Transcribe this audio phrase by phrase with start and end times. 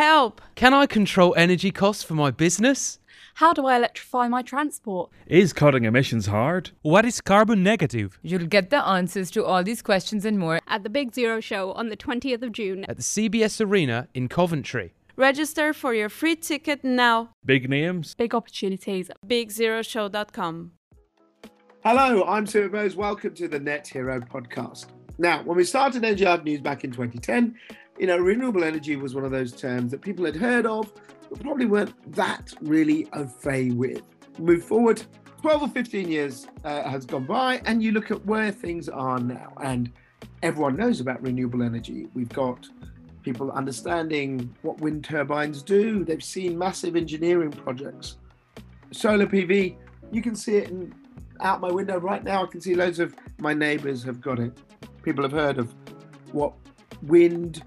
[0.00, 0.40] Help!
[0.54, 2.98] Can I control energy costs for my business?
[3.34, 5.10] How do I electrify my transport?
[5.26, 6.70] Is cutting emissions hard?
[6.80, 8.18] What is carbon negative?
[8.22, 11.72] You'll get the answers to all these questions and more at the Big Zero Show
[11.72, 14.94] on the 20th of June at the CBS Arena in Coventry.
[15.16, 17.34] Register for your free ticket now.
[17.44, 19.10] Big names, big opportunities.
[19.26, 20.70] BigZeroShow.com.
[21.84, 22.96] Hello, I'm Sumit Bose.
[22.96, 24.86] Welcome to the Net Hero podcast.
[25.18, 27.54] Now, when we started Energy Hub News back in 2010,
[28.00, 30.90] you know, renewable energy was one of those terms that people had heard of,
[31.28, 34.00] but probably weren't that really au fait with.
[34.38, 35.02] Move forward,
[35.42, 39.20] 12 or 15 years uh, has gone by, and you look at where things are
[39.20, 39.92] now, and
[40.42, 42.06] everyone knows about renewable energy.
[42.14, 42.66] We've got
[43.22, 48.16] people understanding what wind turbines do, they've seen massive engineering projects.
[48.92, 49.76] Solar PV,
[50.10, 50.94] you can see it in,
[51.40, 52.44] out my window right now.
[52.44, 54.56] I can see loads of my neighbors have got it.
[55.02, 55.74] People have heard of
[56.32, 56.54] what
[57.02, 57.62] wind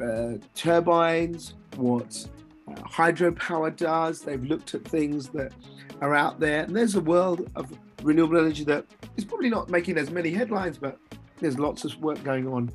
[0.00, 2.28] uh, turbines, what
[2.68, 4.20] uh, hydropower does.
[4.20, 5.52] They've looked at things that
[6.00, 7.66] are out there, and there's a world of
[8.02, 10.98] renewable energy that is probably not making as many headlines, but
[11.40, 12.70] there's lots of work going on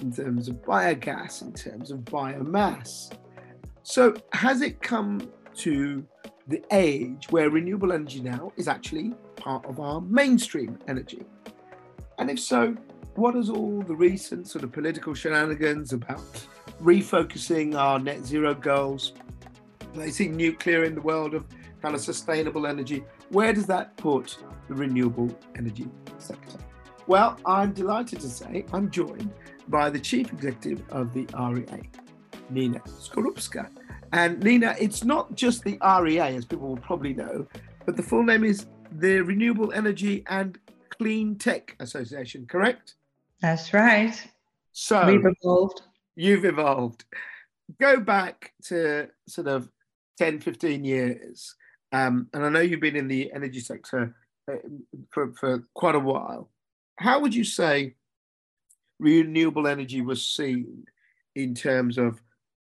[0.00, 3.12] in terms of biogas, in terms of biomass.
[3.82, 6.06] So, has it come to
[6.48, 11.24] the age where renewable energy now is actually part of our mainstream energy?
[12.18, 12.76] And if so,
[13.16, 16.20] what is all the recent sort of political shenanigans about
[16.82, 19.14] refocusing our net zero goals,
[19.94, 21.46] placing nuclear in the world of
[21.80, 23.04] kind of sustainable energy?
[23.30, 24.36] Where does that put
[24.68, 26.58] the renewable energy sector?
[27.06, 29.32] Well, I'm delighted to say I'm joined
[29.68, 31.88] by the chief executive of the REA,
[32.50, 33.70] Nina Skorupska.
[34.12, 37.46] And Nina, it's not just the REA, as people will probably know,
[37.86, 40.58] but the full name is the Renewable Energy and
[40.90, 42.94] Clean Tech Association, correct?
[43.40, 44.14] That's right.
[44.72, 45.82] So we've evolved.
[46.14, 47.04] You've evolved.
[47.80, 49.68] Go back to sort of
[50.18, 51.54] 10, 15 years.
[51.92, 54.14] Um, and I know you've been in the energy sector
[54.50, 54.56] uh,
[55.10, 56.50] for, for quite a while.
[56.98, 57.94] How would you say
[58.98, 60.84] renewable energy was seen
[61.34, 62.20] in terms of,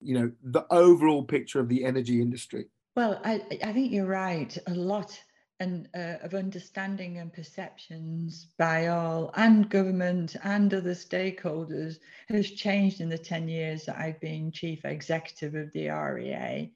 [0.00, 2.66] you know, the overall picture of the energy industry?
[2.96, 4.56] Well, I, I think you're right.
[4.66, 5.20] A lot
[5.58, 13.00] and uh, of understanding and perceptions by all and government and other stakeholders has changed
[13.00, 16.70] in the 10 years that I've been chief executive of the REA.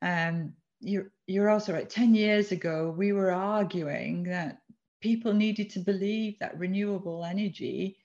[0.00, 1.88] Um, you're, you're also right.
[1.88, 4.58] 10 years ago, we were arguing that
[5.00, 7.98] people needed to believe that renewable energy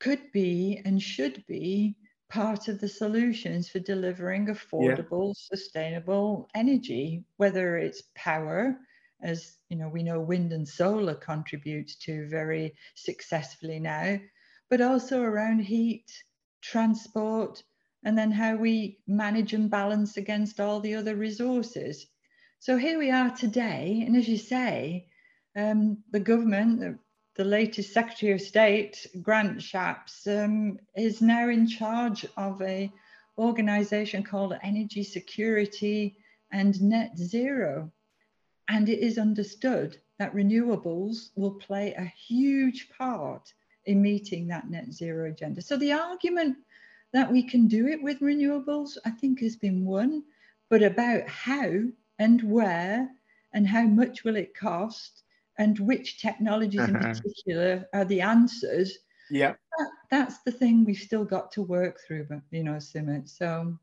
[0.00, 1.96] could be and should be
[2.30, 5.56] part of the solutions for delivering affordable, yeah.
[5.56, 8.76] sustainable energy, whether it's power,
[9.24, 14.20] as you know, we know wind and solar contribute to very successfully now,
[14.68, 16.04] but also around heat,
[16.60, 17.62] transport,
[18.04, 22.06] and then how we manage and balance against all the other resources.
[22.58, 25.08] So here we are today, and as you say,
[25.56, 26.98] um, the government, the,
[27.36, 32.92] the, latest Secretary of State, Grant Shapps, um, is now in charge of a
[33.38, 36.18] organization called Energy Security
[36.52, 37.90] and Net Zero.
[38.68, 43.52] And it is understood that renewables will play a huge part
[43.86, 45.60] in meeting that net zero agenda.
[45.60, 46.56] So the argument
[47.12, 50.24] that we can do it with renewables, I think, has been won,
[50.68, 51.82] but about how
[52.18, 53.10] and where
[53.52, 55.22] and how much will it cost
[55.58, 57.12] and which technologies in uh-huh.
[57.12, 58.98] particular are the answers.
[59.30, 59.54] Yeah.
[59.78, 63.28] That, that's the thing we've still got to work through, but you know, Sumit.
[63.28, 63.78] So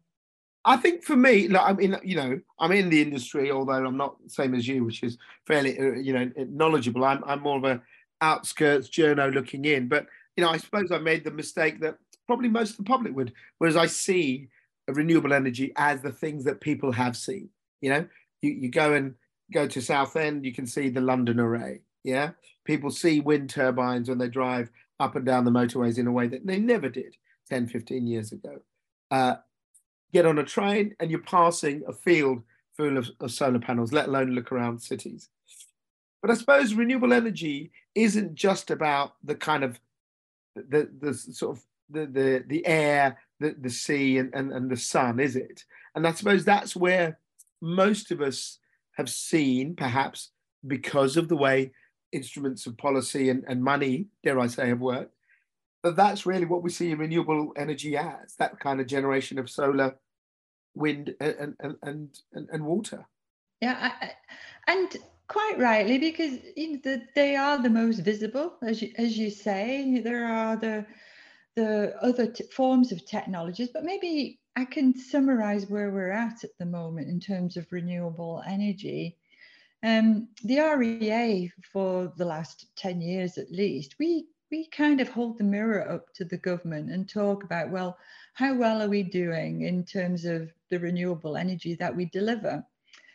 [0.63, 3.97] I think for me, like I mean, you know, I'm in the industry, although I'm
[3.97, 5.17] not the same as you, which is
[5.47, 7.03] fairly, uh, you know, knowledgeable.
[7.03, 7.81] I'm, I'm more of a
[8.21, 10.05] outskirts journo looking in, but
[10.35, 13.33] you know, I suppose I made the mistake that probably most of the public would,
[13.57, 14.49] whereas I see
[14.87, 17.49] renewable energy as the things that people have seen.
[17.81, 18.07] You know,
[18.41, 19.15] you, you go and
[19.51, 21.81] go to Southend, you can see the London Array.
[22.03, 22.31] Yeah,
[22.65, 24.69] people see wind turbines when they drive
[24.99, 27.15] up and down the motorways in a way that they never did
[27.49, 28.61] 10, 15 years ago.
[29.09, 29.35] Uh,
[30.13, 32.41] get on a train and you're passing a field
[32.75, 35.29] full of, of solar panels, let alone look around cities.
[36.21, 39.79] But I suppose renewable energy isn't just about the kind of
[40.55, 44.77] the the sort of the the the air, the the sea, and, and and the
[44.77, 45.65] sun, is it?
[45.95, 47.19] And I suppose that's where
[47.61, 48.59] most of us
[48.97, 50.29] have seen, perhaps
[50.67, 51.71] because of the way
[52.11, 55.15] instruments of policy and, and money, dare I say, have worked,
[55.83, 59.95] that's really what we see in renewable energy as that kind of generation of solar,
[60.75, 63.05] wind, and and and and, water.
[63.61, 64.11] Yeah, I,
[64.67, 64.95] and
[65.27, 69.29] quite rightly because you know, the, they are the most visible, as you, as you
[69.29, 70.01] say.
[70.01, 70.85] There are the
[71.55, 76.57] the other t- forms of technologies, but maybe I can summarize where we're at at
[76.59, 79.17] the moment in terms of renewable energy.
[79.83, 85.37] Um, the REA, for the last 10 years at least, we, we kind of hold
[85.37, 87.97] the mirror up to the government and talk about, well,
[88.33, 92.63] how well are we doing in terms of the renewable energy that we deliver?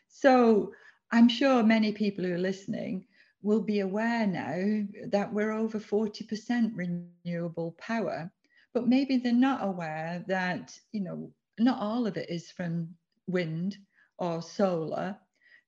[0.09, 0.73] So
[1.13, 3.07] I'm sure many people who are listening
[3.43, 8.31] will be aware now that we're over 40% renewable power,
[8.73, 12.89] but maybe they're not aware that, you know, not all of it is from
[13.29, 13.77] wind
[14.19, 15.17] or solar,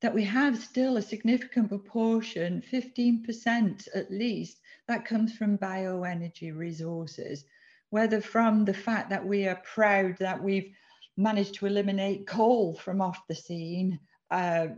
[0.01, 7.45] that we have still a significant proportion, 15% at least, that comes from bioenergy resources,
[7.91, 10.73] whether from the fact that we are proud that we've
[11.17, 13.99] managed to eliminate coal from off the scene
[14.31, 14.69] uh,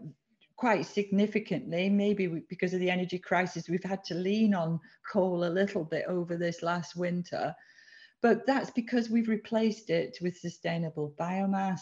[0.57, 1.91] quite significantly.
[1.91, 4.81] Maybe because of the energy crisis, we've had to lean on
[5.11, 7.55] coal a little bit over this last winter.
[8.23, 11.81] But that's because we've replaced it with sustainable biomass.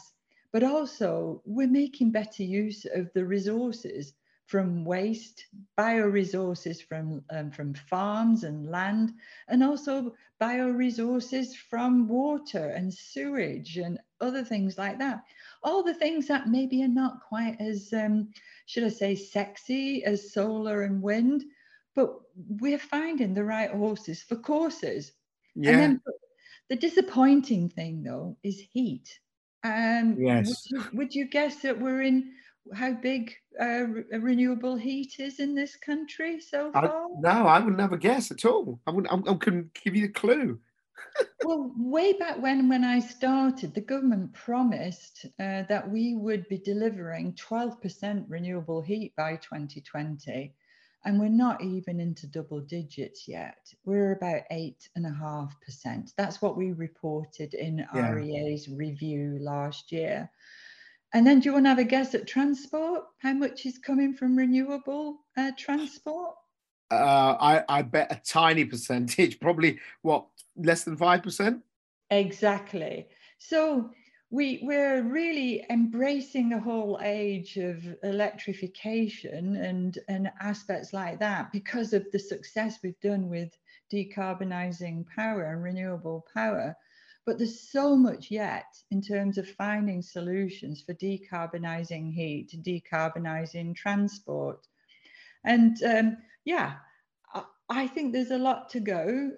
[0.52, 4.14] But also, we're making better use of the resources
[4.46, 5.44] from waste,
[5.78, 9.12] bioresources from, um, from farms and land,
[9.48, 15.22] and also bioresources from water and sewage and other things like that
[15.62, 18.30] all the things that maybe are not quite as, um,
[18.66, 21.44] should I say, sexy as solar and wind,
[21.94, 25.12] but we're finding the right horses for courses.
[25.54, 25.70] Yeah.
[25.70, 26.02] And then
[26.68, 29.18] the disappointing thing, though, is heat.
[29.64, 30.46] Um, Yes.
[30.46, 32.32] Would you, would you guess that we're in
[32.74, 37.06] how big uh, re- renewable heat is in this country so I, far?
[37.18, 38.80] no, I would never guess at all.
[38.86, 39.12] I wouldn't.
[39.12, 40.58] I, I couldn't give you a clue.
[41.44, 46.58] Well, way back when, when I started, the government promised uh, that we would be
[46.58, 50.52] delivering 12% renewable heat by 2020.
[51.04, 53.72] And we're not even into double digits yet.
[53.84, 56.12] We're about eight and a half percent.
[56.16, 58.10] That's what we reported in Yeah.
[58.10, 60.30] REA's review last year.
[61.14, 63.04] And then, do you want to have a guess at transport?
[63.18, 66.34] How much is coming from renewable uh, transport?
[66.90, 71.62] Uh, I I bet a tiny percentage, probably what less than five percent.
[72.10, 73.08] Exactly.
[73.38, 73.90] So
[74.30, 81.94] we we're really embracing the whole age of electrification and and aspects like that because
[81.94, 83.56] of the success we've done with
[83.92, 86.76] decarbonizing power and renewable power.
[87.24, 94.66] But there's so much yet in terms of finding solutions for decarbonizing heat, decarbonizing transport.
[95.44, 96.76] And um, yeah,
[97.68, 99.32] I think there's a lot to go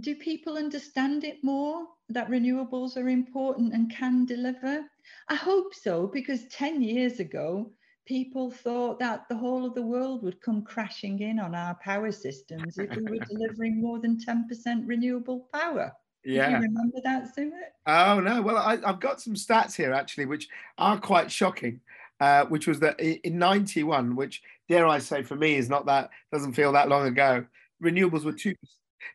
[0.00, 4.84] do people understand it more that renewables are important and can deliver?
[5.28, 7.70] I hope so, because 10 years ago,
[8.06, 12.10] people thought that the whole of the world would come crashing in on our power
[12.12, 15.92] systems if we were delivering more than 10% renewable power.
[16.24, 17.72] Do you remember that, Sumit?
[17.86, 18.40] Oh no.
[18.40, 20.48] Well, I, I've got some stats here actually, which
[20.78, 21.80] are quite shocking.
[22.20, 26.08] Uh, which was that in '91, which dare I say for me is not that
[26.32, 27.44] doesn't feel that long ago.
[27.82, 28.54] Renewables were two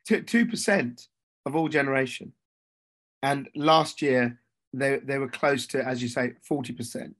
[0.05, 1.07] two percent
[1.45, 2.33] of all generation,
[3.23, 4.39] and last year
[4.73, 7.15] they they were close to, as you say, forty percent.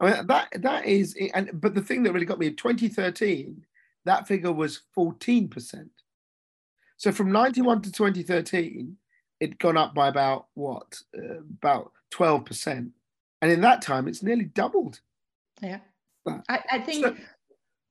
[0.00, 3.64] I mean that that is, and but the thing that really got me in 2013,
[4.04, 5.90] that figure was 14 percent.
[6.96, 8.96] So from 91 to 2013,
[9.40, 12.90] it'd gone up by about what uh, about 12 percent,
[13.42, 15.00] and in that time, it's nearly doubled.
[15.62, 15.80] Yeah.
[16.48, 17.16] I, I think So-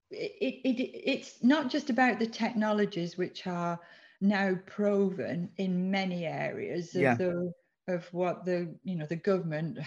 [0.10, 3.78] it, it, it's not just about the technologies which are
[4.22, 7.18] now proven in many areas of Yeah.
[7.18, 7.54] the
[7.88, 9.80] of what the you know the government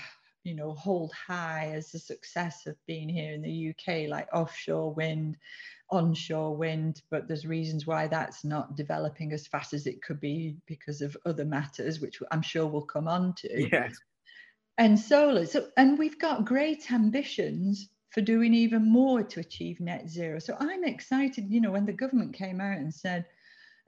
[0.44, 4.94] you know hold high as the success of being here in the UK like offshore
[4.94, 5.37] wind
[5.90, 10.56] onshore wind but there's reasons why that's not developing as fast as it could be
[10.66, 13.94] because of other matters which I'm sure we'll come on to Yes.
[14.78, 15.46] and solar.
[15.46, 20.38] So, and we've got great ambitions for doing even more to achieve net zero.
[20.38, 23.26] So I'm excited, you know, when the government came out and said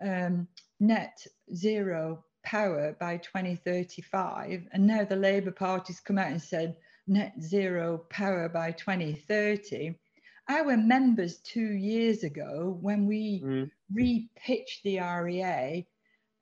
[0.03, 0.49] um,
[0.81, 7.35] net zero power by 2035, and now the Labour Party's come out and said net
[7.41, 9.95] zero power by 2030.
[10.49, 13.71] Our members two years ago, when we Mm.
[13.93, 15.87] re-pitched the REA,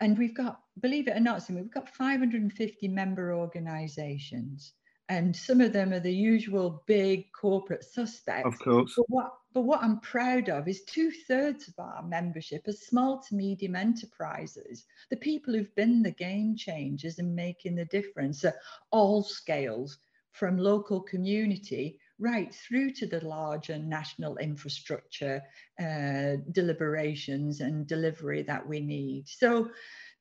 [0.00, 4.73] and we've got, believe it or not, Simon, we've got 550 member organisations,
[5.11, 8.47] and some of them are the usual big corporate suspects.
[8.47, 8.95] Of course.
[8.97, 13.21] But what, but what I'm proud of is two thirds of our membership are small
[13.23, 18.57] to medium enterprises, the people who've been the game changers and making the difference at
[18.90, 19.99] all scales,
[20.33, 25.42] from local community right through to the larger national infrastructure
[25.80, 29.26] uh, deliberations and delivery that we need.
[29.26, 29.71] So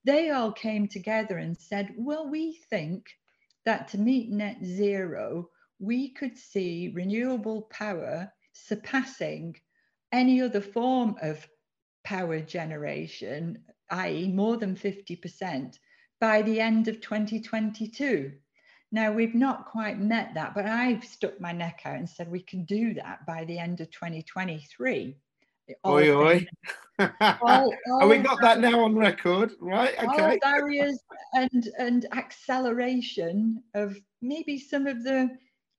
[0.05, 3.05] they all came together and said, well, we think
[3.65, 8.31] that to meet net zero, we could see renewable power
[8.67, 9.55] surpassing
[10.11, 11.47] any other form of
[12.03, 13.59] power generation,
[13.91, 15.77] i.e., more than 50%,
[16.19, 18.33] by the end of 2022.
[18.91, 22.41] Now, we've not quite met that, but I've stuck my neck out and said we
[22.41, 25.15] can do that by the end of 2023.
[25.87, 26.47] Oi, oi.
[27.41, 29.93] all- and we got that now on record, right?
[29.99, 30.39] all Okay.
[30.41, 30.99] barriers
[31.35, 35.29] and and acceleration of maybe some of the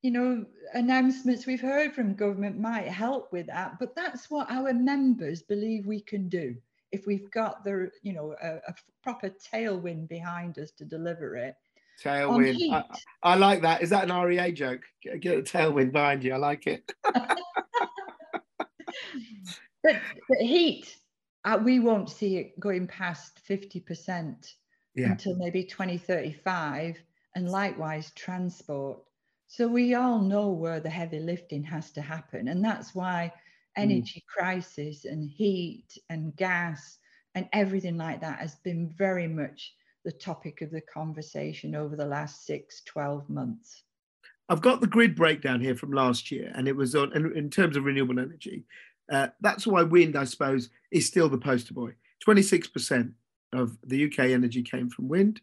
[0.03, 4.73] you know announcements we've heard from government might help with that but that's what our
[4.73, 6.55] members believe we can do
[6.93, 11.55] if we've got the you know a, a proper tailwind behind us to deliver it
[12.03, 12.73] Tailwind.
[12.73, 12.83] I,
[13.23, 13.83] I like that.
[13.83, 14.81] Is that an REA joke?
[15.03, 16.33] Get, get a tailwind behind you.
[16.33, 16.91] I like it.
[17.05, 17.35] but,
[19.83, 20.97] but heat
[21.45, 24.55] uh, we won't see it going past 50%
[24.95, 25.11] Yeah.
[25.11, 26.97] until maybe 2035
[27.35, 29.01] and likewise transport
[29.53, 33.33] so we all know where the heavy lifting has to happen and that's why
[33.77, 33.83] Mm.
[33.83, 36.99] energy crisis and heat and gas
[37.35, 42.07] and everything like that has been very much the topic of the conversation over the
[42.07, 43.83] last six 12 months
[44.49, 47.51] I've got the grid breakdown here from last year, and it was on in, in
[47.51, 48.65] terms of renewable energy.
[49.09, 51.93] Uh, that's why wind, I suppose, is still the poster boy.
[52.27, 53.13] 26%
[53.53, 55.41] of the UK energy came from wind.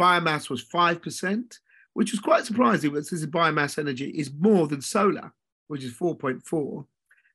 [0.00, 1.58] Biomass was 5%,
[1.94, 2.90] which was quite surprising.
[2.90, 5.32] But this is biomass energy is more than solar,
[5.68, 6.84] which is 4.4.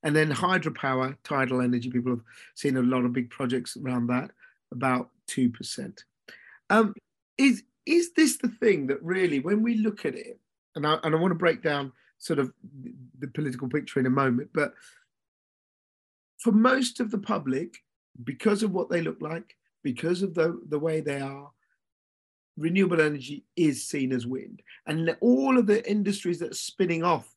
[0.04, 4.32] And then hydropower, tidal energy, people have seen a lot of big projects around that,
[4.72, 5.98] about 2%.
[6.70, 6.94] Um,
[7.38, 10.40] is, is this the thing that really, when we look at it,
[10.76, 12.54] and I, and I want to break down sort of
[13.20, 14.74] the political picture in a moment, but
[16.38, 17.78] for most of the public,
[18.24, 21.50] because of what they look like, because of the, the way they are,
[22.58, 24.62] renewable energy is seen as wind.
[24.88, 27.34] And all of the industries that are spinning off,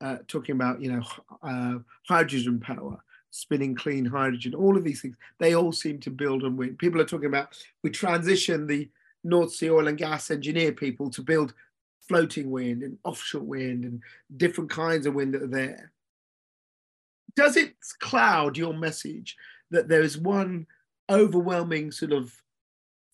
[0.00, 1.02] uh, talking about, you know,
[1.42, 6.44] uh, hydrogen power, spinning clean hydrogen, all of these things, they all seem to build
[6.44, 6.78] on wind.
[6.78, 8.88] People are talking about, we transition the
[9.24, 11.54] North Sea oil and gas engineer people to build
[12.00, 14.00] floating wind and offshore wind and
[14.36, 15.92] different kinds of wind that are there.
[17.36, 19.36] Does it cloud your message
[19.70, 20.66] that there is one
[21.10, 22.32] overwhelming sort of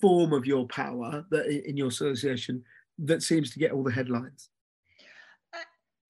[0.00, 2.64] form of your power that in your association
[2.98, 4.50] that seems to get all the headlines?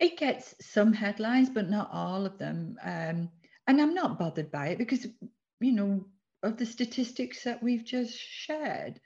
[0.01, 2.77] It gets some headlines, but not all of them.
[2.83, 3.31] Um,
[3.67, 5.07] and I'm not bothered by it because,
[5.61, 6.05] you know,
[6.43, 9.01] of the statistics that we've just shared,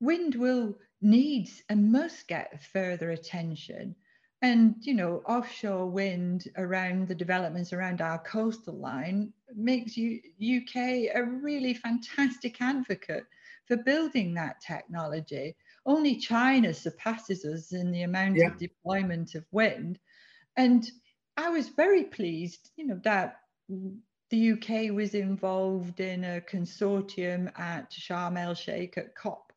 [0.00, 3.96] wind will needs and must get further attention.
[4.42, 11.10] And, you know, offshore wind around the developments around our coastal line makes U- UK
[11.14, 13.24] a really fantastic advocate
[13.66, 15.56] for building that technology.
[15.84, 18.48] Only China surpasses us in the amount Yeah.
[18.48, 19.98] of deployment of wind.
[20.56, 20.90] And
[21.36, 23.40] I was very pleased, you know, that
[24.30, 29.52] the UK was involved in a consortium at Sharm el Sheikh at COP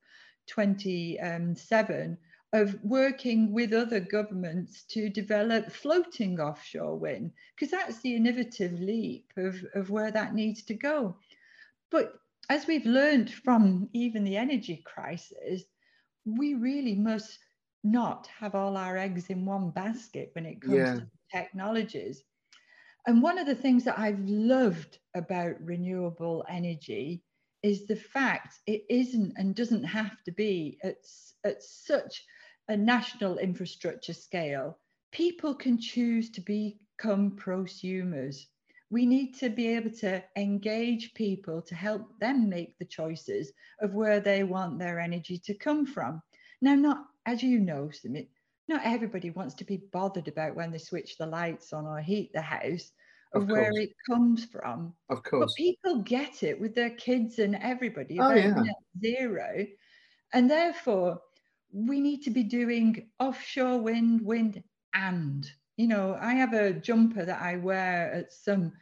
[0.48, 2.18] 27
[2.51, 9.32] of working with other governments to develop floating offshore wind, because that's the innovative leap
[9.38, 11.16] of, of where that needs to go.
[11.92, 12.13] But
[12.50, 15.63] as we've learned from even the energy crisis,
[16.25, 17.39] we really must
[17.84, 20.96] not have all our eggs in one basket when it comes Yeah.
[20.96, 22.24] to technologies.
[23.08, 27.24] And one of the things that I've loved about renewable energy
[27.63, 30.98] is the fact it isn't and doesn't have to be at,
[31.44, 32.24] at such
[32.68, 34.77] a national infrastructure scale.
[35.12, 38.46] People can choose to become prosumers.
[38.89, 43.93] We need to be able to engage people to help them make the choices of
[43.93, 46.22] where they want their energy to come from.
[46.62, 48.29] Now, not as you know, Sumit,
[48.67, 52.31] not everybody wants to be bothered about when they switch the lights on or heat
[52.34, 52.91] the house
[53.34, 54.93] of, Of where it comes from.
[55.10, 55.53] Of course.
[55.55, 58.63] But people get it with their kids and everybody Oh, yeah.
[59.00, 59.67] zero.
[60.34, 61.22] And therefore,
[61.72, 65.51] we need to be doing offshore wind, wind, and.
[65.79, 68.74] You know, I have a jumper that I wear at some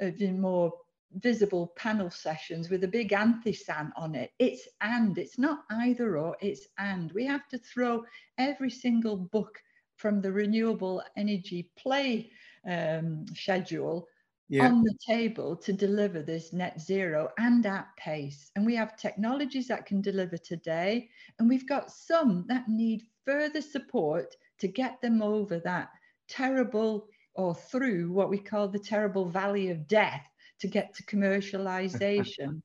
[0.00, 0.72] of the more
[1.12, 4.30] visible panel sessions with a big ampersand on it.
[4.38, 7.12] It's and, it's not either or, it's and.
[7.12, 8.04] We have to throw
[8.38, 9.58] every single book
[9.96, 12.30] from the renewable energy play
[12.66, 14.08] um, schedule
[14.48, 14.66] Yeah.
[14.66, 18.50] on the table to deliver this net zero and at pace.
[18.56, 23.60] And we have technologies that can deliver today, and we've got some that need further
[23.60, 25.90] support to get them over that
[26.28, 30.22] terrible or through what we call the terrible valley of death
[30.60, 32.62] to get to commercialization.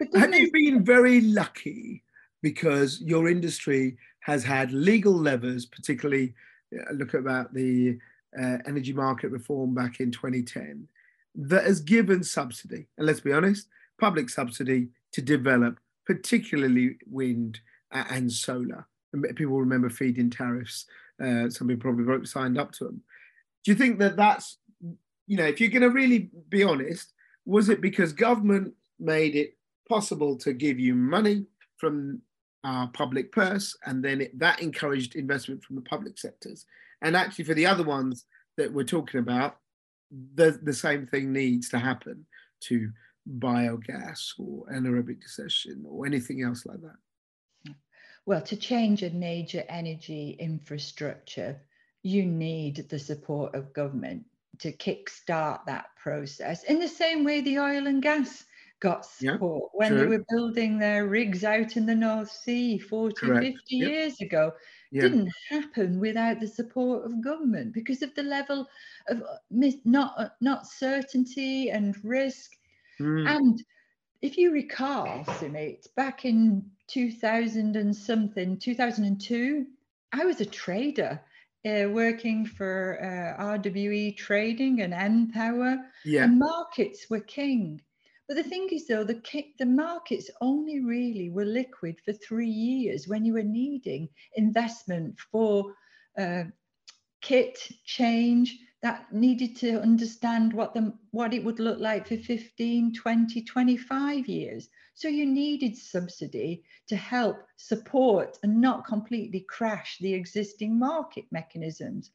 [0.14, 2.02] Have you been very lucky
[2.42, 6.34] because your industry has had legal levers, particularly
[6.74, 7.98] uh, look about the
[8.38, 10.86] uh, energy market reform back in 2010,
[11.34, 13.68] that has given subsidy, and let's be honest,
[14.00, 17.60] public subsidy to develop particularly wind
[17.92, 18.86] and solar.
[19.34, 20.86] People remember feed-in tariffs.
[21.22, 23.02] Uh, some people probably signed up to them.
[23.64, 24.58] Do you think that that's,
[25.26, 27.12] you know, if you're going to really be honest,
[27.44, 29.56] was it because government made it
[29.88, 31.46] possible to give you money
[31.76, 32.22] from
[32.64, 36.66] our public purse, and then it, that encouraged investment from the public sectors?
[37.02, 38.24] And actually, for the other ones
[38.56, 39.56] that we're talking about,
[40.34, 42.26] the, the same thing needs to happen
[42.60, 42.90] to
[43.38, 46.96] biogas or anaerobic digestion or anything else like that?
[48.26, 51.60] Well, to change a major energy infrastructure,
[52.02, 54.24] you need the support of government
[54.58, 58.44] to kickstart that process in the same way the oil and gas
[58.80, 63.14] got support yeah, when they were building their rigs out in the North Sea 40,
[63.14, 63.44] Correct.
[63.44, 63.88] 50 yep.
[63.88, 64.52] years ago.
[64.90, 65.02] Yeah.
[65.02, 68.66] Didn't happen without the support of government because of the level
[69.08, 69.36] of uh,
[69.84, 72.50] not, uh, not certainty and risk.
[72.98, 73.28] Mm.
[73.28, 73.62] And
[74.22, 79.66] if you recall, Sumit, back in 2000 and something, 2002,
[80.12, 81.20] I was a trader
[81.64, 85.84] uh, working for uh, RWE Trading and Npower.
[86.04, 86.24] Yeah.
[86.24, 87.80] And markets were king.
[88.26, 89.20] But the thing is, though, the,
[89.58, 95.74] the markets only really were liquid for three years when you were needing investment for
[96.18, 96.44] uh,
[97.20, 102.94] kit change that needed to understand what the what it would look like for 15
[102.94, 110.14] 20 25 years so you needed subsidy to help support and not completely crash the
[110.14, 112.10] existing market mechanisms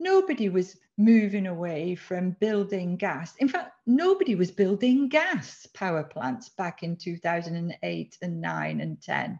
[0.00, 3.34] nobody was moving away from building gas.
[3.36, 9.38] In fact, nobody was building gas power plants back in 2008 and 9 and 10.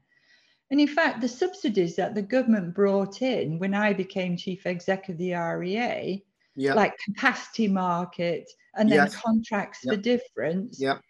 [0.71, 5.09] And in fact, the subsidies that the government brought in when I became chief exec
[5.09, 6.25] of the REA,
[6.57, 9.17] like capacity market and then yes.
[9.17, 11.01] contracts for difference, yep.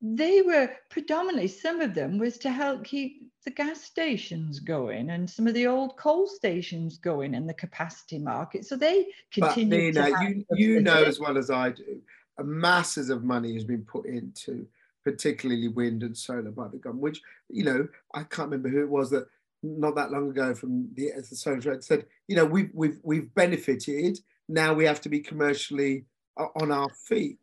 [0.00, 5.28] they were predominantly, some of them was to help keep the gas stations going and
[5.28, 8.64] some of the old coal stations going in the capacity market.
[8.64, 9.92] So they continue.
[9.92, 12.00] But Nina, you, you know as well as I do,
[12.42, 14.66] masses of money has been put into
[15.04, 18.88] particularly wind and solar by the government, which, you know, I can't remember who it
[18.88, 19.26] was that
[19.62, 23.34] not that long ago from the, the solar trade said, you know, we've, we've, we've
[23.34, 24.18] benefited.
[24.48, 27.38] Now we have to be commercially on our feet.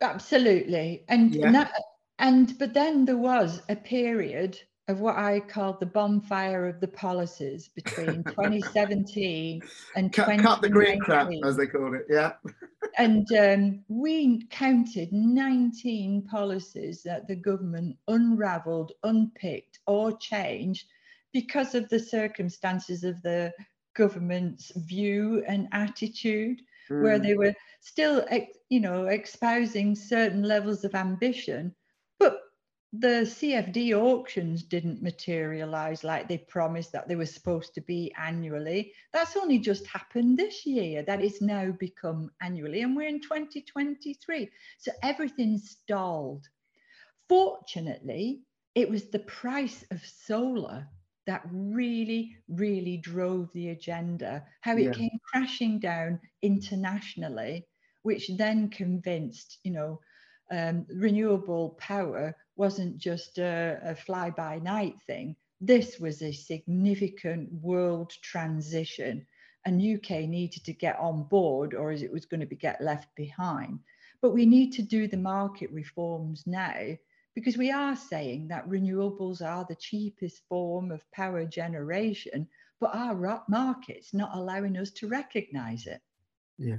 [0.00, 1.04] Absolutely.
[1.08, 1.68] And, yeah.
[2.18, 6.88] and, but then there was a period of what I call the bonfire of the
[6.88, 9.62] policies between 2017
[9.96, 10.44] and cut, 2019.
[10.44, 12.32] Cut the green crap, as they call it, yeah.
[12.98, 20.86] and um, we counted 19 policies that the government unravelled, unpicked, or changed
[21.32, 23.52] because of the circumstances of the
[23.94, 27.02] government's view and attitude, mm.
[27.02, 28.26] where they were still,
[28.68, 31.74] you know, espousing certain levels of ambition,
[32.18, 32.40] but
[32.92, 38.92] the CFD auctions didn't materialize like they promised that they were supposed to be annually.
[39.12, 44.48] That's only just happened this year, that it's now become annually, and we're in 2023.
[44.78, 46.46] So everything's stalled.
[47.28, 48.42] Fortunately,
[48.74, 50.88] it was the price of solar
[51.26, 54.92] that really, really drove the agenda, how it yeah.
[54.92, 57.66] came crashing down internationally,
[58.02, 60.00] which then convinced, you know,
[60.50, 65.34] um, renewable power wasn't just a, a fly by night thing.
[65.60, 69.26] This was a significant world transition,
[69.64, 72.82] and UK needed to get on board, or as it was going to be get
[72.82, 73.78] left behind.
[74.20, 76.96] But we need to do the market reforms now
[77.34, 82.46] because we are saying that renewables are the cheapest form of power generation,
[82.80, 86.00] but our market's not allowing us to recognize it.
[86.58, 86.76] Yeah.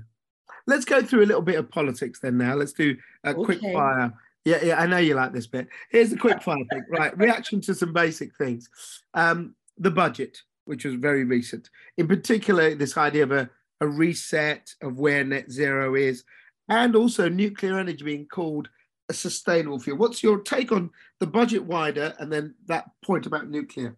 [0.68, 2.56] Let's go through a little bit of politics then now.
[2.56, 3.44] Let's do a okay.
[3.44, 4.14] quick fire
[4.46, 5.68] yeah, yeah, I know you like this bit.
[5.90, 6.86] Here's the quick fire thing.
[6.88, 8.70] Right, reaction to some basic things.
[9.16, 11.72] Um, the budget, which was very recent.
[11.98, 13.50] In particular, this idea of a,
[13.82, 16.24] a reset of where net zero is,
[16.70, 18.70] and also nuclear energy being called
[19.10, 19.98] a sustainable fuel.
[19.98, 20.90] What's your take on
[21.20, 23.96] the budget wider and then that point about nuclear?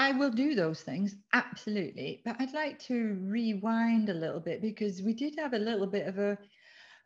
[0.00, 2.22] I will do those things, absolutely.
[2.24, 6.08] But I'd like to rewind a little bit because we did have a little bit
[6.08, 6.38] of a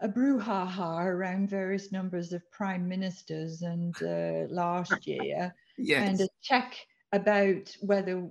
[0.01, 6.09] a brouhaha around various numbers of prime ministers and uh, last year, yes.
[6.09, 6.77] and a check
[7.13, 8.31] about whether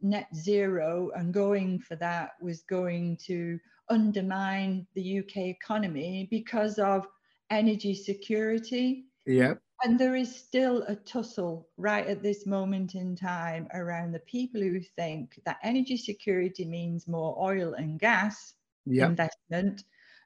[0.00, 7.06] net zero and going for that was going to undermine the UK economy because of
[7.50, 9.06] energy security.
[9.26, 9.54] Yeah.
[9.82, 14.60] And there is still a tussle right at this moment in time around the people
[14.60, 18.54] who think that energy security means more oil and gas
[18.86, 19.08] Yeah.
[19.08, 19.84] investment,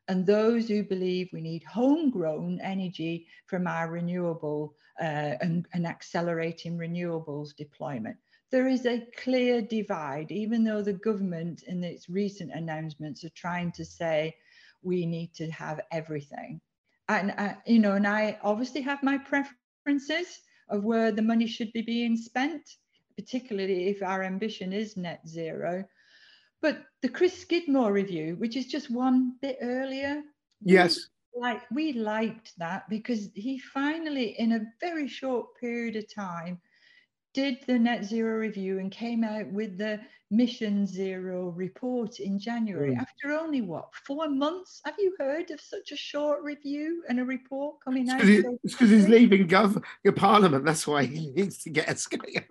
[0.09, 6.77] and those who believe we need homegrown energy from our renewable uh, and, and accelerating
[6.79, 8.17] renewables deployment.
[8.51, 13.73] There is a clear divide, even though the government in its recent announcements are trying
[13.73, 14.35] to say
[14.83, 16.61] we need to have everything.
[17.09, 21.73] And, uh, you know, and I obviously have my preferences of where the money should
[21.73, 22.63] be being spent,
[23.17, 25.85] particularly if our ambition is net zero.
[26.61, 30.23] But the Chris Skidmore review, which is just one bit earlier,
[30.61, 30.99] Yes.
[31.35, 36.61] like we liked that because he finally, in a very short period of time,
[37.39, 40.01] did the net zero review and came out with the
[40.33, 43.01] mission zero report in January Mm.
[43.01, 44.81] after only what four months.
[44.85, 48.19] Have you heard of such a short review and a report coming out?
[48.19, 50.65] 'cause he- so it's because he's leaving gov- your parliament.
[50.65, 52.43] That's why he needs to get us going.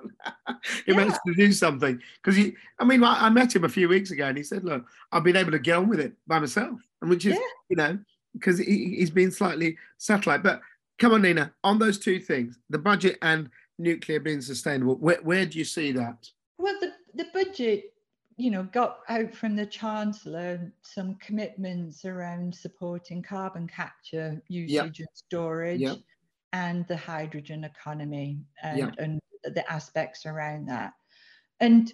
[0.85, 2.55] he managed to do something because he.
[2.79, 5.25] I mean, I, I met him a few weeks ago, and he said, "Look, I've
[5.25, 7.41] been able to get on with it by myself," and which is, Yeah.
[7.71, 7.99] you know,
[8.33, 10.43] because he, he's been slightly satellite.
[10.43, 10.61] But
[10.97, 14.95] come on, Nina, on those two things, the budget and nuclear being sustainable.
[14.95, 16.29] Where, where do you see that?
[16.57, 17.93] Well, the, the budget,
[18.37, 25.07] you know, got out from the Chancellor some commitments around supporting carbon capture usage and
[25.13, 25.97] storage Yep.
[26.53, 28.95] and the hydrogen economy and, Yep.
[28.99, 30.93] and the aspects around that.
[31.59, 31.91] And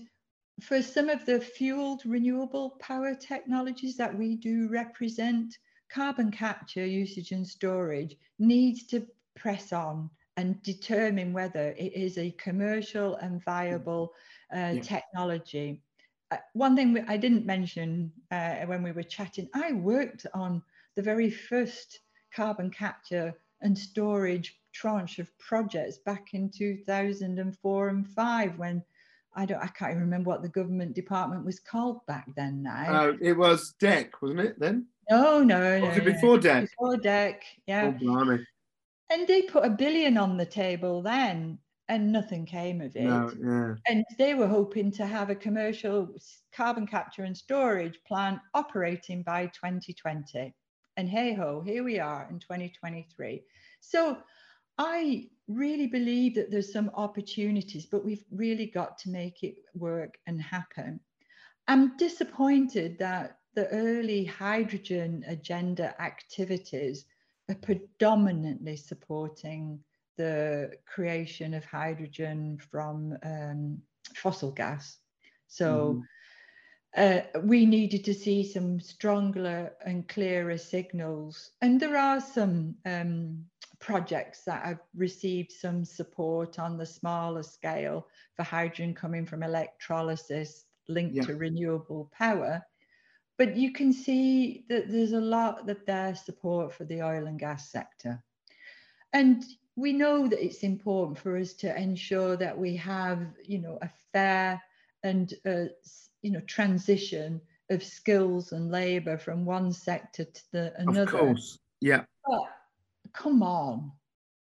[0.61, 5.57] for some of the fueled renewable power technologies that we do represent,
[5.89, 12.31] carbon capture, usage and storage needs to press on and determine whether it is a
[12.31, 14.13] commercial and viable
[14.53, 14.81] uh, Yeah.
[14.81, 15.81] technology.
[16.31, 20.63] Uh, one thing I didn't mention uh, when we were chatting, I worked on
[20.95, 21.99] the very first
[22.35, 28.83] carbon capture and storage tranche of projects back in 2004 and 5 when
[29.35, 32.85] I don't I can't even remember what the government department was called back then now.
[32.87, 34.59] Uh, it was DECC, wasn't it?
[34.59, 35.87] Then no, no, no.
[35.87, 36.11] was it no.
[36.13, 36.61] before DECC?
[36.61, 37.35] Before DECC,
[37.67, 37.85] yeah.
[37.87, 38.45] Oh, blimey.
[39.13, 43.03] And they put a billion on the table then, and nothing came of it.
[43.03, 43.75] No, yeah.
[43.87, 46.09] And they were hoping to have a commercial
[46.51, 50.55] carbon capture and storage plant operating by 2020.
[50.97, 53.43] And hey ho, here we are in 2023.
[53.81, 54.17] So
[54.79, 60.17] I really believe that there's some opportunities, but we've really got to make it work
[60.25, 60.99] and happen.
[61.67, 67.05] I'm disappointed that the early hydrogen agenda activities
[67.53, 69.79] are predominantly supporting
[70.17, 73.81] the creation of hydrogen from um,
[74.15, 74.97] fossil gas.
[75.47, 76.03] So
[76.95, 81.51] uh, we needed to see some stronger and clearer signals.
[81.61, 83.45] And there are some um,
[83.79, 90.65] projects that have received some support on the smaller scale for hydrogen coming from electrolysis
[90.87, 91.23] linked Yeah.
[91.23, 92.63] to renewable power.
[93.37, 97.39] But you can see that there's a lot that their support for the oil and
[97.39, 98.23] gas sector.
[99.11, 99.43] And
[99.75, 103.89] we know that it's important for us to ensure that we have, you know, a
[104.11, 104.61] fair
[105.03, 105.65] and uh,
[106.21, 111.01] you know transition of skills and labour from one sector to the another.
[111.03, 111.59] Of course.
[111.81, 112.03] Yeah.
[112.25, 112.43] But
[113.13, 113.91] come on,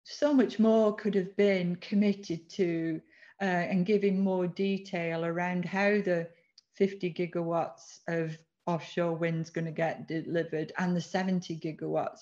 [0.04, 3.00] so much more could have been committed to
[3.40, 6.28] uh, and giving more detail around how the
[6.74, 8.36] 50 gigawatts of
[8.68, 12.20] offshore wind's going to get delivered and the 70 gigawatts.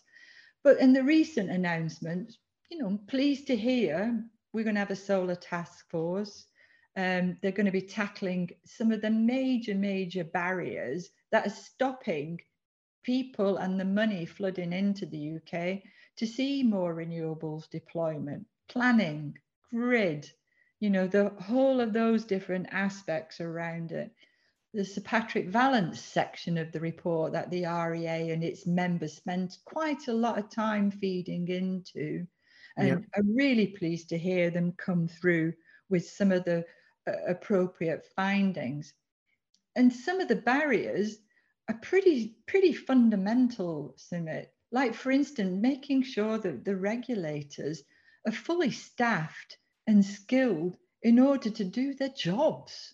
[0.63, 2.33] But in the recent announcement,
[2.71, 6.47] you know, I'm pleased to hear we're going to have a solar task force.
[6.97, 12.41] Um, they're going to be tackling some of the major, major barriers that are stopping
[13.03, 15.83] people and the money flooding into the UK
[16.17, 19.37] to see more renewables deployment, planning,
[19.71, 20.31] grid,
[20.81, 24.11] you know, the whole of those different aspects around it.
[24.77, 29.57] The Sir Patrick Vallance section of the report that the REA and its members spent
[29.65, 32.27] quite a lot of time feeding into.
[32.77, 33.07] And.
[33.17, 35.55] I'm really pleased to hear them come through
[35.89, 36.67] with some of the
[37.07, 38.93] uh, appropriate findings.
[39.77, 41.17] And some of the barriers
[41.71, 44.49] are pretty pretty fundamental, Sumit.
[44.73, 47.83] Like for instance, making sure that the regulators
[48.27, 52.93] are fully staffed and skilled in order to do their jobs.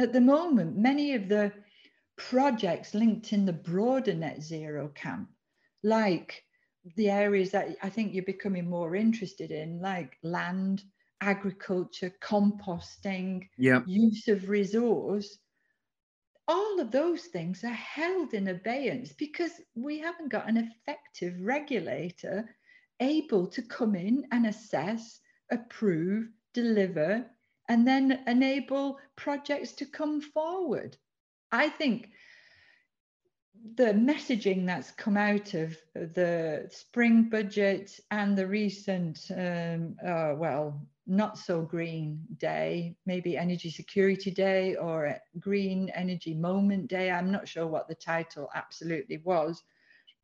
[0.00, 1.52] At the moment, many of the
[2.16, 5.28] projects linked in the broader net zero camp,
[5.82, 6.42] like
[6.96, 10.84] the areas that I think you're becoming more interested in, like land,
[11.20, 13.82] agriculture, composting, Yeah.
[13.86, 15.38] use of resource,
[16.48, 22.48] all of those things are held in abeyance because we haven't got an effective regulator
[23.00, 27.30] able to come in and assess, approve, deliver,
[27.70, 30.96] and then enable projects to come forward.
[31.52, 32.10] I think
[33.76, 40.84] the messaging that's come out of the spring budget and the recent, um, uh, well,
[41.06, 47.12] not so green day, maybe Energy Security Day or Green Energy Moment Day.
[47.12, 49.62] I'm not sure what the title absolutely was,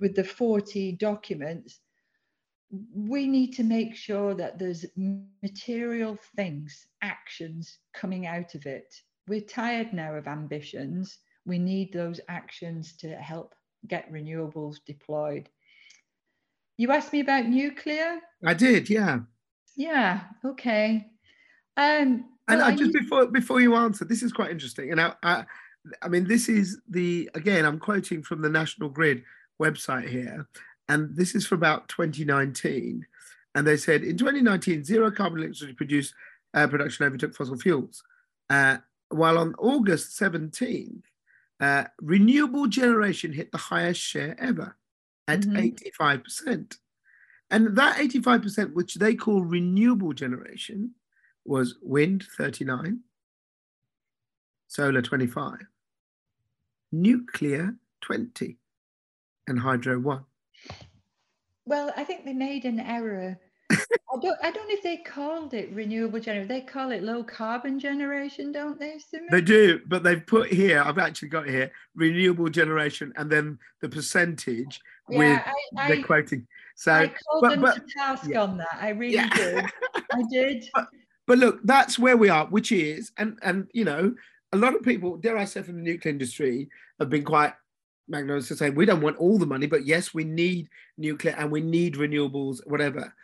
[0.00, 1.78] with the 40 documents.
[2.70, 4.84] We need to make sure that there's
[5.42, 8.94] material things, actions coming out of it.
[9.28, 11.18] We're tired now of ambitions.
[11.44, 13.54] We need those actions to help
[13.86, 15.48] get renewables deployed.
[16.76, 18.20] You asked me about nuclear?
[18.44, 19.20] I did, yeah.
[19.76, 20.22] Yeah.
[20.44, 21.06] Okay.
[21.76, 24.92] Um, and well, I just before before you answer, this is quite interesting.
[24.92, 25.44] And I, I,
[26.02, 29.22] I mean, this is the again, I'm quoting from the National Grid
[29.60, 30.46] website here,
[30.88, 33.06] and this is for about 2019.
[33.54, 36.14] And they said in 2019, zero carbon electricity produced
[36.54, 38.02] uh, production overtook fossil fuels,
[38.50, 41.02] uh, while on August 17th,
[41.60, 44.76] uh, renewable generation hit the highest share ever
[45.26, 45.56] at Mhm.
[45.58, 46.78] 85%.
[47.50, 50.94] And that 85%, which they call renewable generation,
[51.44, 53.04] was wind 39,
[54.66, 55.60] solar 25,
[56.92, 58.58] nuclear 20,
[59.46, 60.24] and hydro 1.
[61.66, 63.38] Well, I think they made an error.
[63.72, 64.38] I don't.
[64.42, 66.48] I don't know if they called it renewable generation.
[66.48, 69.26] They call it low carbon generation, don't they, Sumi?
[69.30, 73.88] They do, but they've put here, I've actually got here, renewable generation and then the
[73.88, 76.46] percentage with yeah, I, the I, quoting.
[76.76, 78.42] So, I called but- them but- to task yeah.
[78.42, 78.78] on that.
[78.80, 79.34] I really Yeah.
[79.34, 79.64] did.
[80.12, 80.70] I did.
[81.26, 84.14] but look, that's where we are, which is, and and you know,
[84.52, 86.68] a lot of people, dare I say, from the nuclear industry,
[87.00, 87.52] have been quite
[88.08, 91.50] magnanimous to say we don't want all the money, but yes, we need nuclear and
[91.50, 93.14] we need renewables, whatever.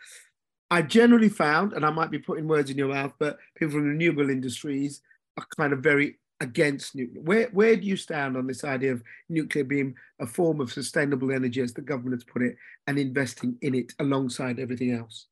[0.71, 3.87] I've generally found, and I might be putting words in your mouth, but people from
[3.87, 5.01] renewable industries
[5.37, 7.21] are kind of very against nuclear.
[7.21, 11.31] Where where do you stand on this idea of nuclear being a form of sustainable
[11.31, 12.55] energy, as the government has put it,
[12.87, 15.27] and investing in it alongside everything else?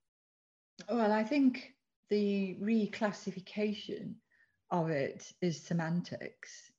[0.90, 1.74] Well, I think
[2.10, 4.14] the reclassification
[4.70, 6.71] of it is semantics.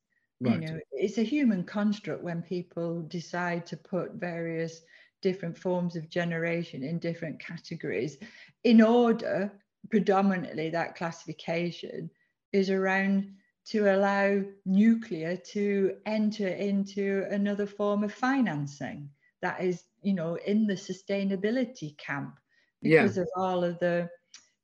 [0.42, 0.60] Right.
[0.60, 4.82] You know, it's a human construct when people decide to put various
[5.20, 8.18] different forms of generation in different categories
[8.64, 9.52] in order
[9.90, 12.10] predominantly that classification
[12.52, 13.32] is around
[13.64, 19.08] to allow nuclear to enter into another form of financing
[19.40, 22.34] that is you know in the sustainability camp
[22.80, 23.02] Yeah.
[23.02, 24.10] because of all of the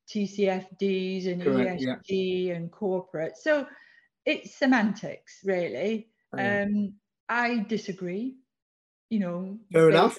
[0.08, 1.96] TCFDs and Correct, yeah.
[1.96, 3.36] ESG and corporate.
[3.36, 3.66] So
[4.28, 6.10] it's semantics, really.
[6.32, 6.62] Oh, Yeah.
[6.62, 6.94] Um,
[7.28, 8.36] I disagree.
[9.10, 10.18] You know, Fair enough.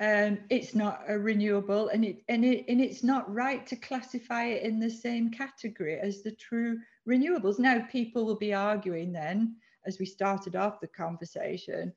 [0.00, 4.46] Um, it's not a renewable, and it and it and it's not right to classify
[4.46, 7.60] it in the same category as the true renewables.
[7.60, 11.92] Now, people will be arguing then, as we started off the conversation,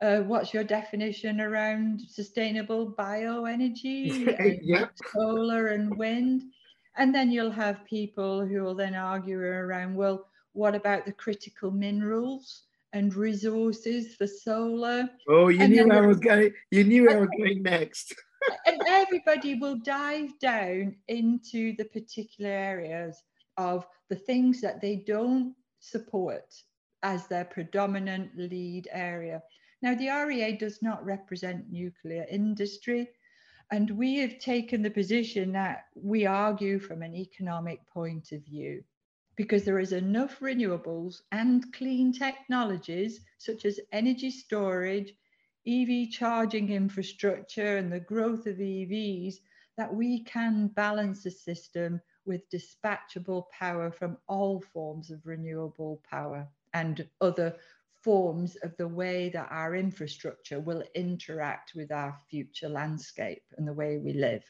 [0.00, 4.88] uh, what's your definition around sustainable bioenergy, and Yeah.
[5.12, 6.42] solar and wind?
[6.96, 11.70] And then you'll have people who will then argue around, well, what about the critical
[11.70, 15.08] minerals and resources for solar?
[15.28, 16.52] Oh, you And knew I was going.
[16.70, 18.14] You knew where I was going next.
[18.66, 23.22] and everybody will dive down into the particular areas
[23.56, 26.54] of the things that they don't support
[27.02, 29.42] as their predominant lead area.
[29.82, 33.08] Now, the REA does not represent nuclear industry,
[33.70, 38.82] and we have taken the position that we argue from an economic point of view
[39.36, 45.14] because there is enough renewables and clean technologies such as energy storage,
[45.66, 49.36] EV charging infrastructure, and the growth of EVs
[49.76, 56.46] that we can balance the system with dispatchable power from all forms of renewable power
[56.74, 57.56] and other
[58.02, 63.72] forms of the way that our infrastructure will interact with our future landscape and the
[63.72, 64.42] way we live.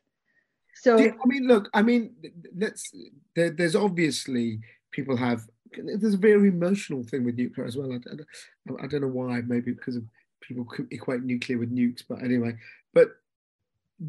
[0.75, 2.15] So, Do- I mean, look, I mean,
[2.57, 2.93] let's.
[3.35, 4.61] There, there's obviously
[4.93, 5.43] people have.
[5.73, 7.93] There's a very emotional thing with nuclear as well.
[7.93, 9.41] I, I, I don't know why.
[9.41, 10.05] Maybe because of
[10.41, 12.03] people equate nuclear with nukes.
[12.09, 12.57] But anyway,
[12.95, 13.09] but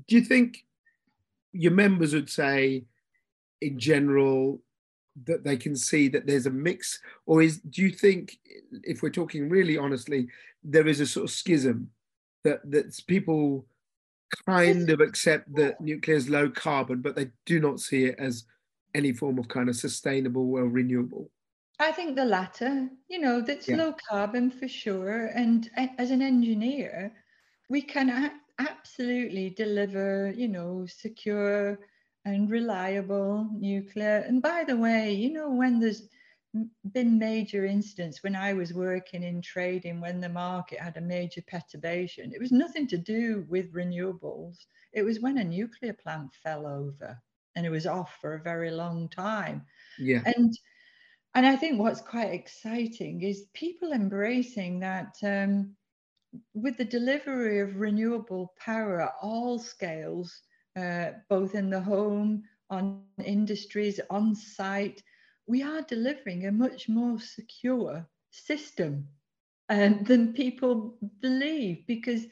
[0.07, 0.65] do you think
[1.51, 2.85] your members would say,
[3.59, 4.61] in general,
[5.25, 8.39] that they can see that there's a mix, or is do you think,
[8.83, 10.29] if we're talking really honestly,
[10.63, 11.91] there is a sort of schism
[12.43, 13.65] that that people
[14.47, 18.45] kind of accept that nuclear is low carbon, but they do not see it as
[18.95, 21.29] any form of kind of sustainable or renewable.
[21.79, 23.77] I think the latter, you know, that's Yeah.
[23.77, 25.27] low carbon for sure.
[25.27, 27.13] And as an engineer,
[27.69, 31.79] we can absolutely deliver, you know, secure
[32.25, 34.23] and reliable nuclear.
[34.27, 36.03] And by the way, you know, when there's
[36.91, 41.41] been major incidents when I was working in trading, when the market had a major
[41.47, 44.57] perturbation, it was nothing to do with renewables.
[44.93, 47.17] It was when a nuclear plant fell over
[47.55, 49.65] and it was off for a very long time.
[49.97, 50.21] Yeah.
[50.25, 50.57] And
[51.33, 55.77] and I think what's quite exciting is people embracing that um,
[56.53, 60.41] with the delivery of renewable power at all scales,
[60.75, 65.03] uh, both in the home, on industries, on site,
[65.47, 69.07] we are delivering a much more secure system
[69.69, 72.25] um, than people believe because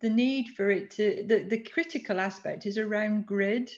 [0.00, 3.70] the need for it to, the, the critical aspect is around grid,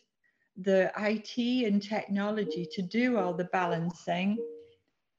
[0.56, 4.36] the IT and technology to do all the balancing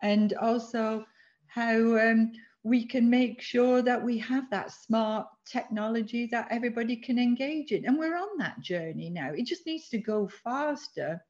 [0.02, 1.06] and also
[1.48, 2.32] how um,
[2.64, 7.86] we can make sure that we have that smart technology that everybody can engage in.
[7.86, 9.32] And we're on that journey now.
[9.34, 11.22] It just needs to go faster.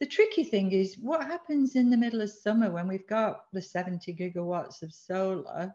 [0.00, 3.60] The tricky thing is what happens in the middle of summer when we've got the
[3.60, 5.74] 70 gigawatts of solar,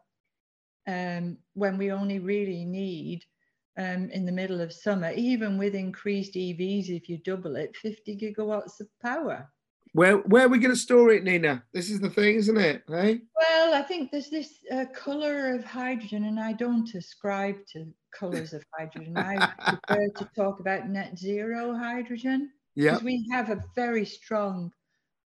[0.87, 3.23] um, when we only really need
[3.77, 8.17] um, in the middle of summer, even with increased EVs, if you double it, 50
[8.17, 9.47] gigawatts of power.
[9.93, 11.63] Where where are we going to store it, Nina?
[11.73, 12.83] This is the thing, isn't it?
[12.87, 13.21] Hey.
[13.35, 17.85] Well, I think there's this uh, color of hydrogen, and I don't ascribe to
[18.17, 19.17] colors of hydrogen.
[19.17, 19.51] I
[19.87, 22.51] prefer to talk about net zero hydrogen.
[22.75, 22.99] Yeah.
[23.03, 24.71] We have a very strong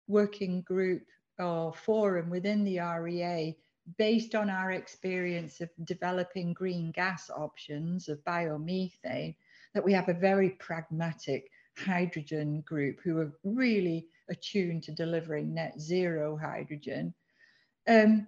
[0.08, 1.04] working group
[1.39, 3.58] or forum within the REA
[3.97, 9.36] based on our experience of developing green gas options of biomethane,
[9.73, 15.80] that we have a very pragmatic hydrogen group who are really attuned to delivering net
[15.80, 17.13] zero hydrogen.
[17.88, 18.28] Um,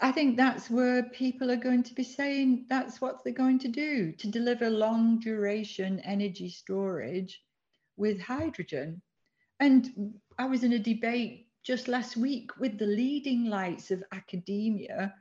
[0.00, 3.68] I think that's where people are going to be saying that's what they're going to
[3.68, 7.42] do to deliver long duration energy storage
[7.96, 9.02] with hydrogen.
[9.58, 15.14] And I was in a debate just last week with the leading lights of academia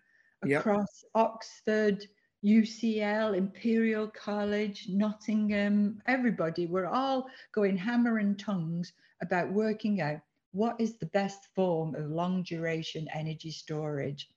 [0.45, 0.61] Yep.
[0.61, 2.05] across Oxford,
[2.45, 6.65] UCL, Imperial College, Nottingham, everybody.
[6.65, 10.19] We're all going hammer and tongues about working out
[10.51, 14.29] what is the best form of long duration energy storage.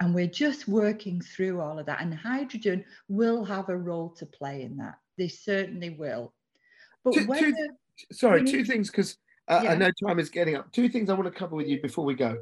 [0.00, 2.00] And we're just working through all of that.
[2.00, 4.96] And hydrogen will have a role to play in that.
[5.16, 6.32] They certainly will.
[7.04, 7.54] But Two- two-
[8.10, 9.18] Sorry, two things because
[9.48, 10.72] uh, I know time is getting up.
[10.72, 12.38] Two things I want to cover with you before we go.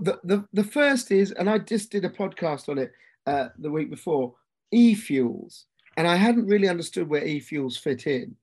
[0.00, 2.92] The the, the first is, and I just did a podcast on it
[3.26, 4.34] uh, the week before,
[4.70, 8.36] e-fuels, and I hadn't really understood where e-fuels fit in,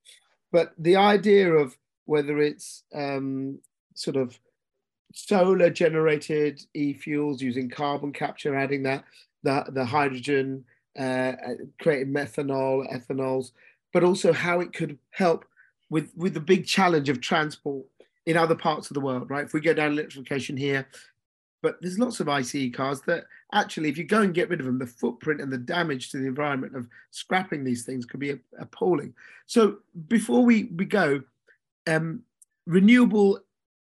[0.52, 1.76] but the idea of
[2.10, 3.60] whether it's um,
[3.94, 4.40] sort of
[5.14, 9.04] solar generated e-fuels using carbon capture, adding that
[9.44, 10.66] the the hydrogen,
[10.98, 11.34] uh,
[11.80, 13.52] creating methanol, ethanols,
[13.94, 15.46] but also how it could help
[15.92, 17.86] with with the big challenge of transport
[18.26, 19.46] in other parts of the world, right?
[19.46, 20.88] If we go down electrification here,
[21.62, 24.66] but there's lots of ICE cars that actually, if you go and get rid of
[24.66, 28.40] them, the footprint and the damage to the environment of scrapping these things could be
[28.60, 29.14] appalling.
[29.46, 31.22] So before we we go,
[31.90, 32.24] um,
[32.66, 33.40] renewable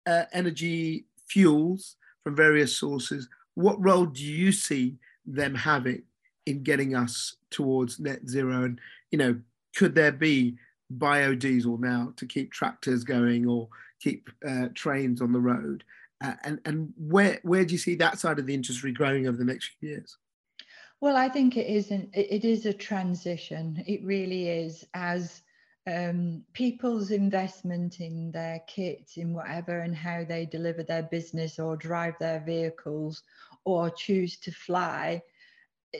[0.05, 3.29] uh, energy fuels from various sources.
[3.55, 6.03] What role do you see them having
[6.45, 8.63] in getting us towards net zero?
[8.63, 8.79] And
[9.11, 9.39] you know,
[9.75, 10.57] could there be
[10.97, 13.69] biodiesel now to keep tractors going or
[14.01, 15.83] keep uh, trains on the road?
[16.23, 19.37] Uh, and and where where do you see that side of the industry growing over
[19.37, 20.17] the next few years?
[20.99, 23.83] Well, I think it is an, it it is a transition.
[23.87, 25.41] It really is as
[25.87, 31.75] um, people's investment in their kit, in whatever, and how they deliver their business or
[31.75, 33.23] drive their vehicles
[33.65, 35.21] or choose to fly.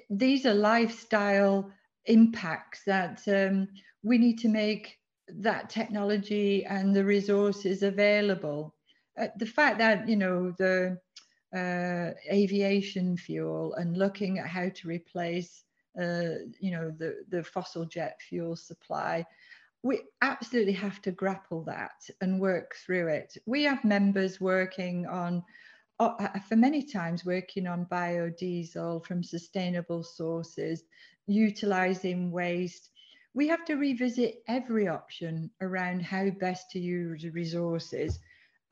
[0.10, 1.72] These are lifestyle
[2.06, 3.68] impacts that um,
[4.04, 8.76] we need to make that technology and the resources available.
[9.18, 10.98] Uh, the fact that you know the
[11.56, 15.64] uh, aviation fuel and looking at how to replace
[16.00, 19.26] uh, you know the, the fossil jet fuel supply
[19.84, 23.38] we absolutely have to grapple that and work through it.
[23.46, 25.44] We have members working on
[26.00, 30.84] uh, for many times working on biodiesel from sustainable sources
[31.28, 32.90] utilizing waste.
[33.34, 38.20] We have to revisit every option around how best to use resources.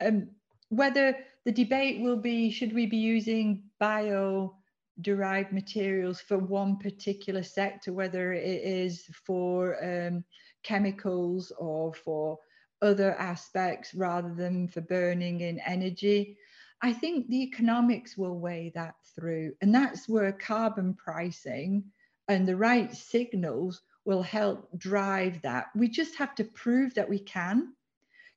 [0.04, 0.28] Um,
[0.68, 4.56] whether the debate will be should we be using bio
[5.00, 10.24] derived materials for one particular sector, whether it is for um,
[10.62, 12.38] chemicals or for
[12.82, 16.36] other aspects rather than for burning in energy.
[16.82, 19.52] I think the economics will weigh that through.
[19.60, 21.84] And that's where carbon pricing
[22.28, 25.66] and the right signals will help drive that.
[25.76, 27.74] We just have to prove that we can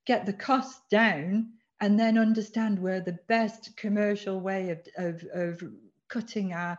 [0.06, 5.64] get the costs down and then understand where the best commercial way of, of, of
[6.10, 6.78] cutting our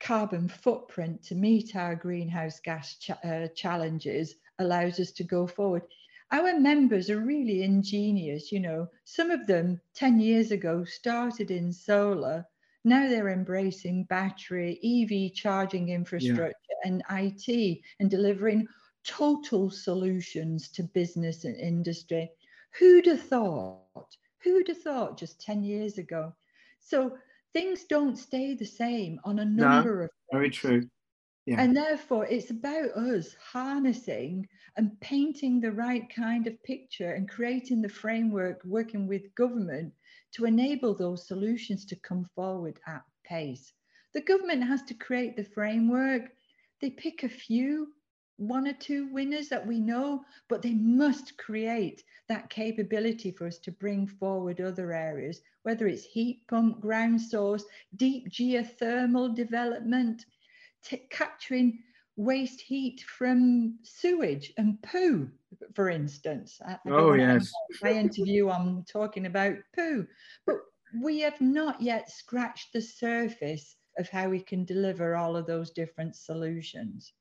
[0.00, 5.82] carbon footprint to meet our greenhouse gas ch- uh, challenges allows us to go forward.
[6.30, 8.88] Our members are really ingenious, you know.
[9.04, 12.46] Some of them 10 years ago started in solar.
[12.84, 18.66] Now they're embracing battery, EV charging infrastructure, and IT and delivering
[19.04, 22.30] total solutions to business and industry.
[22.78, 24.16] Who'd have thought?
[24.42, 26.34] Who'd have thought just 10 years ago?
[26.80, 27.18] So
[27.52, 29.82] things don't stay the same on a No.
[29.82, 30.88] number of Very true.
[31.46, 31.58] Yeah.
[31.58, 37.82] And therefore, it's about us harnessing and painting the right kind of picture and creating
[37.82, 39.94] the framework, working with government
[40.32, 43.72] to enable those solutions to come forward at pace.
[44.14, 46.32] The government has to create the framework.
[46.80, 47.94] They pick a few,
[48.36, 53.58] one or two winners that we know, but they must create that capability for us
[53.60, 57.64] to bring forward other areas, whether it's heat pump, ground source,
[57.96, 60.24] deep geothermal development,
[61.10, 61.78] capturing
[62.16, 65.30] waste heat from sewage and poo,
[65.74, 66.60] for instance.
[66.66, 67.50] I, I Oh, yes.
[67.82, 70.06] My interview, I'm talking about poo,
[70.46, 70.56] but
[71.02, 75.70] we have not yet scratched the surface of how we can deliver all of those
[75.70, 77.12] different solutions.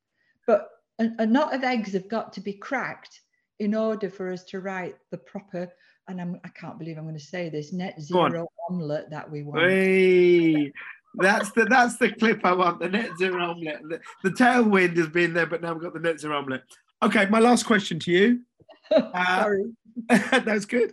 [0.48, 3.22] But a, a lot of eggs have got to be cracked
[3.60, 5.72] in order for us to write the proper,
[6.08, 9.44] and I'm, I can't believe I'm going to say this, net zero omelette that we
[9.44, 9.62] want.
[9.62, 10.74] Hey,
[11.16, 12.80] that's the that's the clip I want.
[12.80, 13.82] The net zero omelette.
[13.84, 16.64] The, the tailwind has been there, but now we've got the net zero omelette.
[17.04, 18.42] Okay, my last question to you.
[18.94, 19.64] Uh, Sorry.
[20.10, 20.92] that's good.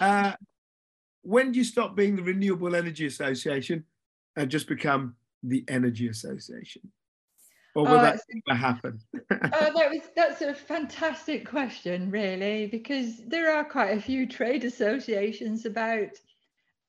[0.00, 0.32] Uh,
[1.20, 3.84] when do you stop being the Renewable Energy Association
[4.34, 6.90] and just become the Energy Association?
[7.74, 9.00] Or will Oh, that never happen?
[9.14, 14.64] oh, that was that's a fantastic question, really, because there are quite a few trade
[14.64, 16.10] associations about,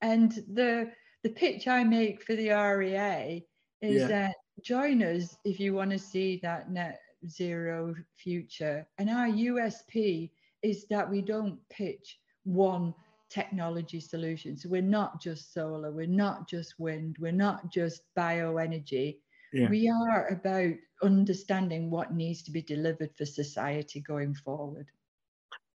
[0.01, 0.91] and the
[1.25, 3.43] the pitch I make for the REA
[3.81, 4.07] is Yeah.
[4.09, 8.87] that join us if you want to see that net zero future.
[8.99, 10.29] And our USP
[10.61, 12.93] is that we don't pitch one
[13.29, 14.55] technology solution.
[14.55, 19.17] So we're not just solar, we're not just wind, we're not just bioenergy.
[19.51, 19.67] Yeah.
[19.67, 24.91] We are about understanding what needs to be delivered for society going forward.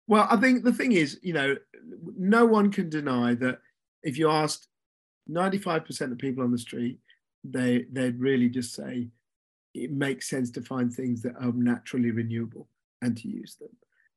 [0.06, 1.56] Well, I think the thing is, you know,
[2.16, 3.58] no one can deny that
[4.04, 4.68] if you asked
[5.30, 6.98] 95% of people on the street,
[7.44, 9.08] they they'd really just say
[9.74, 12.68] it makes sense to find things that are naturally renewable
[13.02, 13.68] and to use them.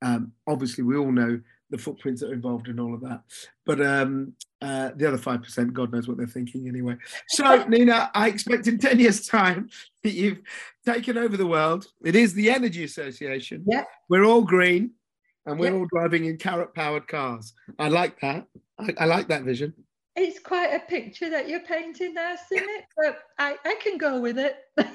[0.01, 1.39] Um, obviously, we all know
[1.69, 3.21] the footprints that are involved in all of that,
[3.65, 6.97] but um, uh, the other five percent, God knows what they're thinking anyway.
[7.29, 9.69] So, Nina, I expect in ten years' time
[10.03, 10.41] that you've
[10.85, 11.87] taken over the world.
[12.03, 13.63] It is the Energy Association.
[13.65, 13.83] Yeah.
[14.09, 14.91] we're all green
[15.45, 15.79] and we're Yeah.
[15.79, 17.53] all driving in carrot powered cars.
[17.79, 18.45] I like that.
[18.79, 19.73] I, I like that vision.
[20.15, 24.37] It's quite a picture that you're painting there, Sumit, but I, I can go with
[24.37, 24.57] it.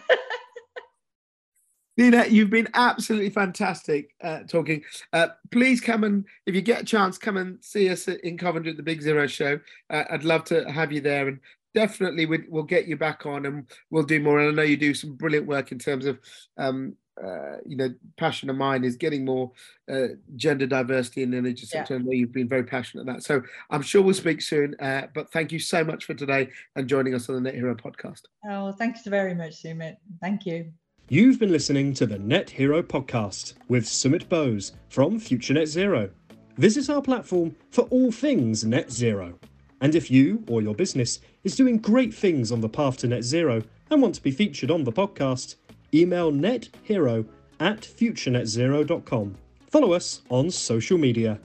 [1.96, 4.84] Nina, you've been absolutely fantastic uh, talking.
[5.12, 8.70] Uh, please come and, if you get a chance, come and see us in Coventry
[8.70, 9.58] at the Big Zero Show.
[9.90, 11.40] Uh, I'd love to have you there, and
[11.74, 14.38] definitely we'll get you back on, and we'll do more.
[14.38, 16.20] And I know you do some brilliant work in terms of,
[16.56, 19.50] um, uh, you know, passion of mine is getting more
[19.90, 21.80] uh, gender diversity in the energy Yeah.
[21.80, 21.96] sector.
[21.96, 23.22] I know you've been very passionate about that.
[23.24, 24.74] So I'm sure we'll speak soon.
[24.80, 27.74] Uh, but thank you so much for today and joining us on the Net Hero
[27.74, 28.22] podcast.
[28.48, 29.96] oh, thanks very much, Sumit.
[30.20, 30.72] Thank you.
[31.10, 36.10] You've been listening to the Net Hero podcast with Sumit Bose from Future Net Zero.
[36.58, 39.38] Visit our platform for all things net zero.
[39.80, 43.22] And if you or your business is doing great things on the path to net
[43.22, 45.54] zero and want to be featured on the podcast,
[45.94, 47.26] email nethero
[47.60, 49.36] at futurenetzero.com.
[49.70, 51.38] Follow us on social media.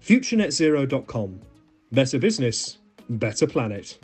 [0.00, 1.40] futurenetzero.com.
[1.92, 3.98] Better business, better planet.